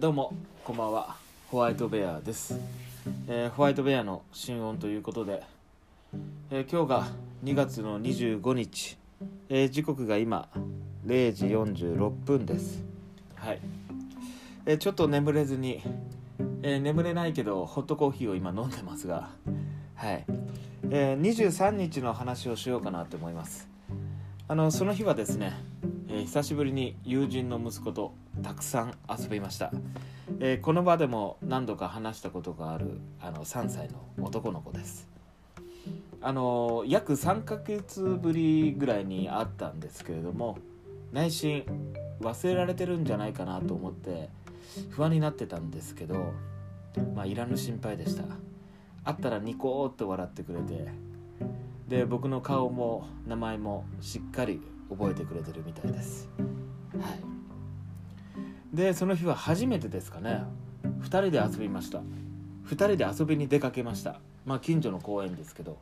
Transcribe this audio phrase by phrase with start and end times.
[0.00, 0.32] どうも
[0.64, 1.16] こんばんは。
[1.50, 2.58] ホワイトベアです、
[3.28, 5.42] えーホワイトベアの新音ということで、
[6.50, 7.08] えー今日が
[7.44, 8.96] 2月の25日、
[9.50, 10.48] えー時刻が今
[11.04, 12.82] 0時46分です。
[13.34, 13.60] はい、
[14.64, 15.82] えーちょっと眠れずに、
[16.62, 19.28] えー眠れないけどホットコーヒーを今飲んでますが
[19.96, 20.24] はい、
[20.88, 23.68] えー23日の話をしようかなと思います。
[24.48, 25.52] あのその日はですね、
[26.12, 29.70] えー久しぶりに友人の息子とたくさん遊びました、
[30.40, 35.08] えーこの場でも何度か話したことがあるあの3歳の男の子です。
[36.20, 40.58] あの約3ヶ月ぶりぐらいに会ったんですけれども
[41.12, 41.64] 内心
[42.20, 44.28] 忘れられてるんじゃないかなと思って
[44.90, 46.34] 不安になってたんですけど
[47.14, 48.24] まあいらぬ心配でした。
[49.04, 50.88] 会ったらニコーっと笑ってくれて
[51.88, 56.28] で僕の顔も名前もしっかり覚えてくれてるみたいです。
[57.00, 57.08] は
[58.72, 58.76] い。
[58.76, 60.42] でその日は初めてですかね。
[61.02, 62.00] 2人で遊びました。
[62.66, 64.20] 2人で遊びに出かけました。
[64.44, 65.78] まあ近所の公園ですけど。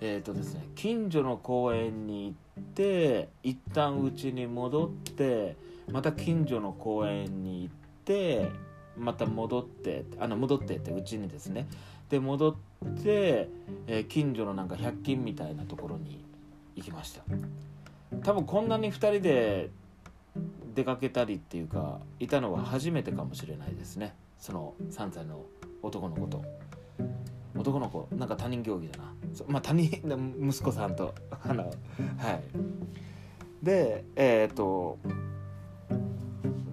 [0.00, 5.56] えっ、とですね近所の公園に行って一旦家に戻って
[5.90, 7.74] また近所の公園に行っ
[8.04, 8.50] て
[8.96, 11.66] また戻ってあの戻ってって家にですね。
[12.10, 12.54] で戻っ
[13.02, 13.48] て、
[13.86, 16.24] えー近所のなんか100均みたいなところに
[16.74, 17.22] 行きました。
[18.22, 19.70] 多分こんなに2人で
[20.74, 24.14] 出かけたりっていうかいたのは初めてかもしれないですね。
[24.38, 25.44] その3歳の
[25.82, 26.44] 男の子と。
[27.56, 29.12] 男の子なんか他人行儀だな。
[29.48, 29.90] まあ他人
[30.40, 32.42] 息子さんとあのはい。
[33.62, 34.98] でえっ、と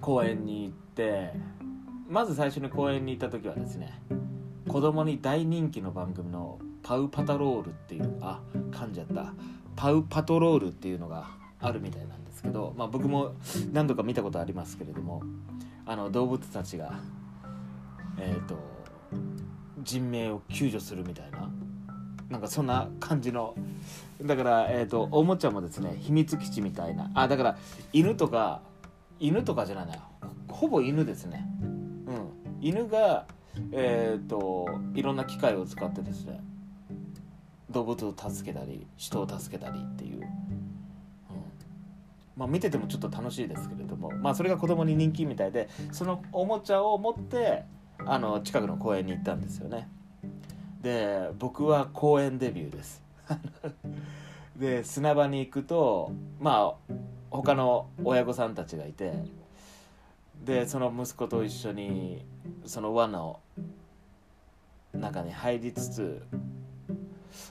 [0.00, 1.32] 公園に行って
[2.08, 4.00] まず最初に公園に行った時はですね
[4.66, 9.34] 子供に大人気の番組の「パウパタロール」っていうあ噛んじゃった
[9.80, 13.32] 「パウパトロール」っていうのがあるみたいなんですけど、まあ、僕も
[13.72, 15.22] 何度か見たことありますけれども
[15.86, 17.00] あの動物たちが
[18.18, 18.58] えっ、と
[19.82, 21.50] 人命を救助するみたいな
[22.28, 23.54] なんかそんな感じの
[24.22, 27.58] だから、えー、とおもちゃもですね秘密基地みたいなあだから
[27.94, 28.60] 犬とか
[29.18, 30.10] 犬とかじゃないな
[30.48, 31.46] ほぼ犬ですね。
[32.06, 32.30] うん。
[32.60, 33.26] 犬が
[33.72, 36.40] えっ、といろんな機械を使ってですね
[37.70, 40.26] 動物を助けたり人を助けたりっていう、うん。
[42.36, 47.64] まあ、見ててもちょっと楽しいですけれども、まあ、それが子供に人気みたいでそのおもちゃを持って
[48.06, 49.88] あの近くの公園に行ったんですよね。
[50.82, 53.02] で僕は公園デビューです。
[54.56, 56.94] で砂場に行くとまあ
[57.30, 59.12] 他の親御さんたちがいて
[60.44, 62.24] でその息子と一緒に
[62.64, 63.40] その輪の
[64.92, 66.22] 中に入りつつ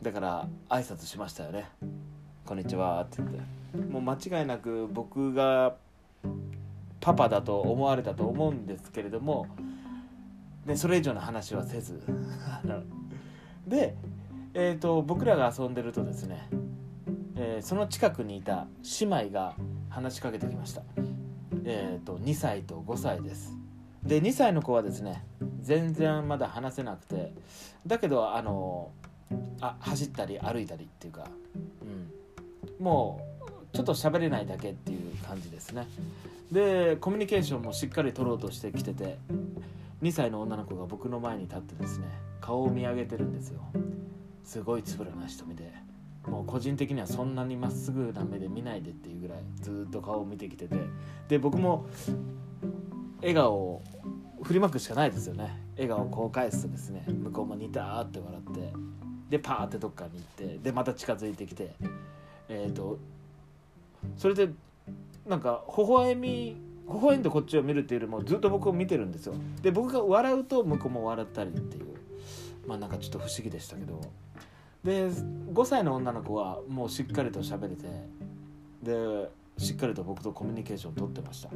[0.00, 1.68] だから挨拶しましたよね
[2.44, 3.62] 「こんにちは」って言って。
[3.90, 5.74] もう間違いなく僕が
[7.00, 9.46] パパだと思われたと思うんですけれども
[10.66, 12.00] でそれ以上の話はせず。
[13.66, 13.96] で、
[14.54, 16.48] えー、と僕らが遊んでるとですね、
[17.36, 18.66] えーその近くにいた
[19.00, 19.54] 姉妹が
[19.88, 20.82] 話しかけてきました、
[21.64, 23.56] えー、と2歳と5歳です。
[24.04, 25.24] で2歳の子はですね
[25.60, 27.32] 全然まだ話せなくて。
[27.86, 28.90] だけどあの
[29.62, 31.28] あ走ったり歩いたりっていうか、
[31.82, 33.20] うん、も
[33.72, 35.86] うちょっと喋れないだけっていう感じですね。
[36.50, 39.18] でコミュニケーションもしっかり取ろうとしてきてて
[40.02, 42.08] 2歳の女の子が僕の前に立ってですね
[42.40, 43.60] 顔を見上げてるんですよ。
[44.44, 45.72] すごいつぶらな瞳で。
[46.26, 50.76] もう個人的にはそんなにまっすぐな目で見ないでっていうぐらいずっと顔を見てきてて。
[51.28, 51.86] で僕も
[53.20, 53.82] 笑顔を
[54.42, 55.56] 振りまくしかないですよね。
[55.76, 58.72] 笑顔をこう返すとですね向こうもニターって笑って
[59.32, 61.74] でパーってどっかに行ってでまた近づいてきて
[62.50, 62.98] えっ、と
[64.18, 64.50] それで
[65.26, 66.28] なんか微笑み
[66.86, 69.34] 微笑んでこっちを見るっていうよりもずっと僕を見てるんですよ。
[69.62, 71.86] で僕が笑うと向こうも笑ったりっていう
[72.66, 74.00] まあなんかちょっと不思議でしたけど。
[74.84, 77.86] で5歳の女の子はもうしっかりと喋れて
[78.82, 81.50] でしっかりと僕とコミュニケーション取ってました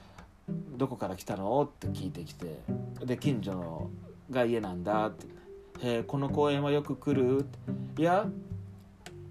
[0.78, 2.58] 「どこから来たの?」って聞いてきて
[3.04, 3.90] で近所の
[4.30, 5.26] が家なんだって
[5.80, 7.46] 「へえこの公園はよく来る?」
[7.98, 8.28] いや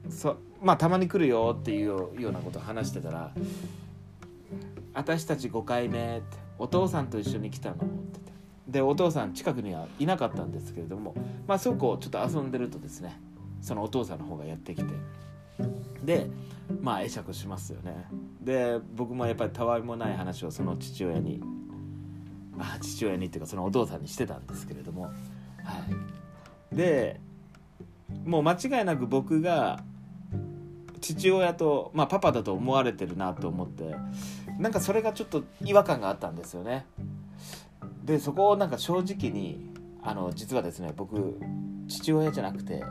[0.10, 3.34] そまあたまに来るよっていうようなことを話してたら
[4.94, 7.88] 「私たち5回目」って「お父さんと一緒に来たの?」ってっ
[8.22, 8.34] て。
[8.68, 11.14] でお父さん近くにはいなかったんですけれども
[11.48, 13.20] まあそこをちょっと遊んでるとですね
[13.62, 14.94] そのお父さんの方がやってきて。
[16.04, 16.30] で
[16.82, 18.06] まあ会釈しますよね。
[18.42, 21.42] で僕もやっぱりたわいもない話をその父親に
[22.58, 25.04] あ父親にっていうかそのお父さんにしてたんですけれども。
[25.04, 25.14] はい。
[26.76, 27.20] で
[28.26, 29.84] もう間違いなく僕が
[31.02, 33.96] 父親と、まあ、パパだと思われてるなと思って
[34.58, 36.86] なんかそれがちょっと違和感があったんですよね
[38.04, 39.70] でそこをなんか正直に
[40.02, 41.40] あの実はですね僕
[41.88, 42.86] 父親じゃなくてって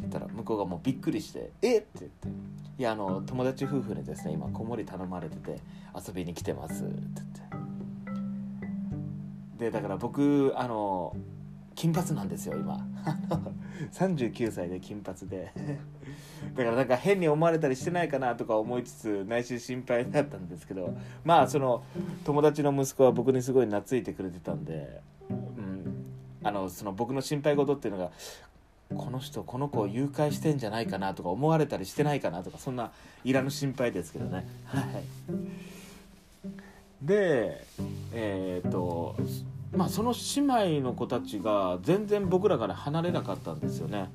[0.00, 2.28] 言ったら向こうがもうびっくりして「えっ!」って言って
[2.78, 5.60] 「いやあの友達夫婦にですね今子守頼まれてて
[5.94, 7.26] 遊びに来てます」って言っ
[9.58, 11.14] てでだから僕あの
[11.80, 12.86] 金髪なんですよ今。
[13.94, 15.50] 39歳で金髪で。
[16.54, 20.94] だからなんか変に思われたりしてないかなとか思いつつ内心心配だったんですけど。
[21.24, 21.82] まあその
[22.22, 25.00] 友達の息子は僕にすごい懐いてくれてたんで、
[25.30, 26.04] うん、
[26.42, 28.10] あのその僕の心配事っていうのが
[28.94, 32.92] この人この子を誘拐してんじゃないかなとか思われたりしてないかなとかそんな
[33.24, 34.46] いらぬ心配ですけどね。
[34.66, 34.84] はい、
[37.00, 37.64] で
[38.12, 39.16] えー、っと
[39.72, 44.10] まあその姉妹の子たちが全然僕らから離れなかったんですよね。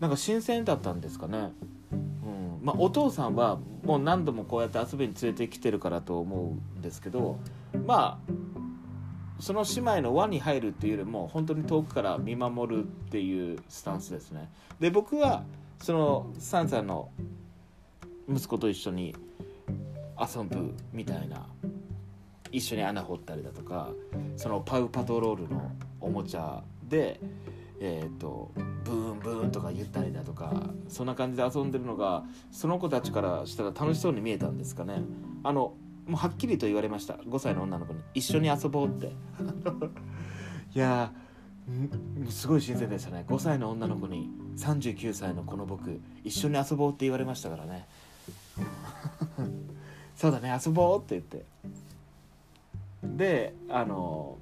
[0.00, 1.52] なんか新鮮だったんですかね。
[1.92, 6.36] うんまあ、お父さんはもう何度もこうやって遊びに連れてきてるからと思
[6.76, 7.38] うんですけど
[7.86, 8.32] まあ
[9.40, 14.48] その姉妹の輪に入るっていうよりも本当に遠くから見守るっていうスタンスですね
[14.78, 15.42] で僕は
[15.80, 17.10] その3歳の
[18.28, 19.16] 息子と一緒に
[20.16, 21.46] 遊ぶみたいな
[22.52, 23.90] 一緒に穴掘ったりだとか
[24.36, 27.18] そのパウパトロールのおもちゃで
[27.84, 28.52] えーと、
[28.84, 30.52] ブーンブーンとか言ったりだとか
[30.86, 32.22] そんな感じで遊んでるのが
[32.52, 35.02] その子たちからしたら楽しそうに見えたんですかね。
[35.42, 35.74] あの
[36.06, 37.14] もうはっきりと言われました。
[37.14, 39.06] 5歳の女の子に一緒に遊ぼうって。
[40.72, 41.12] いや
[42.30, 43.24] すごい新鮮でしたね。
[43.26, 47.88] 5歳の女の子に39歳のこの僕一緒に遊ぼうって言われましたからね。
[50.14, 51.44] そうだね遊ぼうって言って
[53.16, 54.38] であの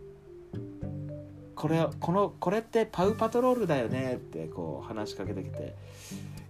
[1.55, 5.75] これこのこれってパウパトロールだよねってこう話しかけてきて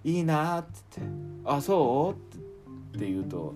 [0.04, 2.14] いいなって言ってあそ
[2.94, 2.96] う？
[2.96, 3.54] って言うと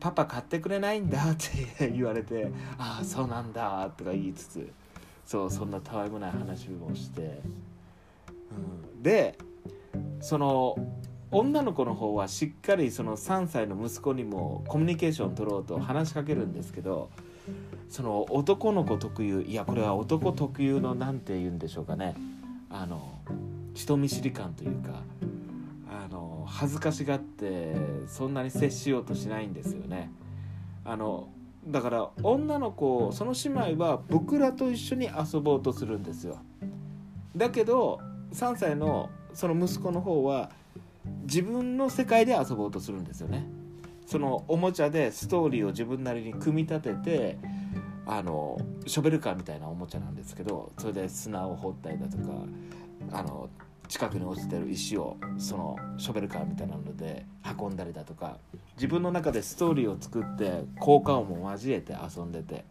[0.00, 1.30] パパ買ってくれないんだ？
[1.32, 4.72] って言われてああそうなんだとか言いつつ
[5.24, 7.40] そうそんなたわいもない話もして、
[8.94, 9.36] うん、で
[10.20, 10.76] その
[11.30, 17.10] 女の子の方はしっかりその3歳の息子にもコミュニケーション取ろうと話しかけるんですけど
[17.88, 22.14] その男の子特有いやこれは男特有の何て言うんでしょうかね。
[22.70, 23.18] あの
[23.74, 25.02] 人見知り感というか
[25.90, 27.74] あの恥ずかしがって
[28.06, 30.10] そんなに接しようとしないんですよね。
[30.84, 31.28] あの
[31.66, 36.38] だから女の子その姉妹は僕らと一緒に遊ぼうとするんですよ。
[37.36, 38.00] だけど
[38.32, 40.50] 3歳のその息子の方は
[41.22, 43.46] 自分の世界で遊ぼうとするんですよね。
[44.06, 47.38] そのおもちゃでストーリーを自分なりに組み立てて
[48.06, 52.22] あのショベルカーみたいなおもちゃなんですけどそれで砂を掘ったりだとか
[53.12, 53.48] あの
[53.88, 57.26] 近くに落ちてる石をそのショベルカーみたいなので
[57.58, 58.38] 運んだりだとか
[58.76, 62.64] 自分の中でストーリーを作って効果音も交えて遊んでて。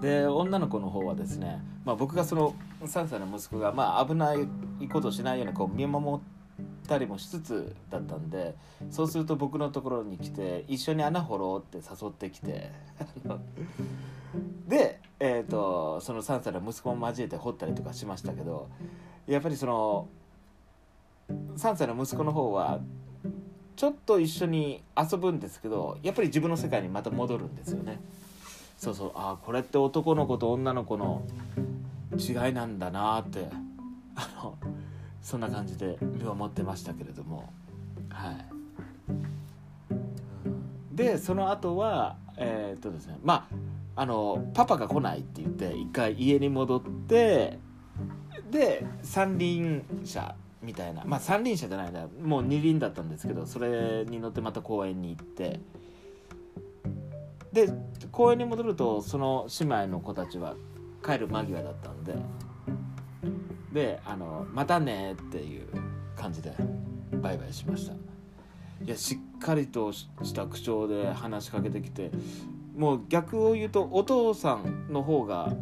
[0.00, 6.20] で女の子の方はですね、まあ、僕がその3歳の息子がまあ危ないことをしないようにこう見守
[6.92, 8.54] たりもしつつだったんで
[8.90, 12.70] そうすると僕のところに来て一緒に穴掘ろうって誘ってきて
[14.68, 18.68] で、えーと、その3歳の息子も交えて掘ったりとかしましたけど
[19.26, 20.08] やっぱりその
[21.56, 22.80] 3歳の息子の方は
[23.76, 28.00] ちょっと一緒に遊ぶんですけどやっぱり自分の世界にまた戻るんですよね。
[28.76, 31.22] そうそうああこれって男の子と女の子の
[32.18, 33.48] 違いなんだなって
[34.16, 34.58] あの
[35.22, 37.52] そんな感じで見守ってましたけれども。
[38.10, 38.46] はい。
[40.92, 43.18] でその後はえー、っとですね。
[43.22, 43.48] ま
[43.94, 47.58] ああのパパが来ないって言って一回家に戻って
[48.50, 51.04] で三輪車みたいな。
[51.04, 52.08] まあ三輪車じゃないな。
[52.20, 55.60] もう二輪だったんですけどそれに乗ってまた公園に行って。
[57.52, 57.68] で
[58.10, 60.54] 公園に戻るとその姉妹の子たちは
[61.04, 62.14] 帰る間際だったんで。
[63.72, 65.66] であの「またね」っていう
[66.16, 66.54] 感じで
[67.22, 67.94] バイバイしました。
[68.84, 72.10] いやしっかりとした口調で話しかけてきて
[72.76, 75.54] もう逆を言うとお父さんの方が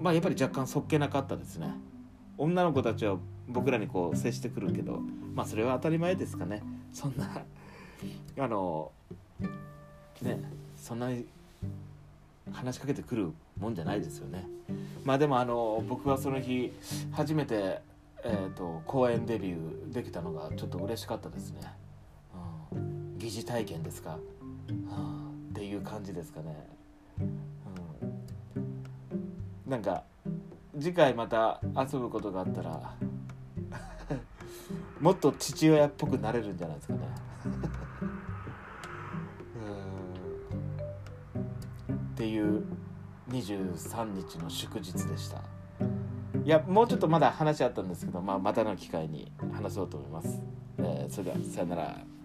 [0.00, 1.74] まあやっぱり若干そっけなかったですね。
[2.38, 3.18] 女の子たちは
[3.48, 5.00] 僕らにこう接してくるけど
[5.34, 6.62] まあそれは当たり前ですかね。
[6.92, 7.42] そんな
[8.38, 8.92] あの
[10.22, 10.40] ね
[10.76, 11.26] そんなに
[12.52, 14.48] 話しかけてくるもんじゃないですよね。
[15.04, 16.72] まあでもあの僕はその日
[17.12, 17.80] 初めて、
[18.24, 21.60] えーと、公演デビューできたのがちょっと嬉しかったですね、
[22.72, 24.18] うん、疑似体験ですか、
[24.68, 26.68] うん、っていう感じですかね、
[27.20, 27.22] う
[29.68, 30.02] ん、なんか
[30.78, 32.94] 次回また遊ぶことがあったら
[35.00, 37.00] もっと父親っぽくなれるんじゃないですかね。
[42.18, 42.64] っていう
[43.30, 45.42] 23日の祝日でした。
[46.44, 50.40] いやもうちょっとまだ話あったんですけど、まあ、またの機会に話そうと思います、
[50.78, 52.17] えーそれではさよなら。